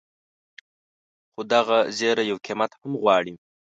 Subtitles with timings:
[1.31, 3.33] خو دغه زیری یو قیمت هم غواړي.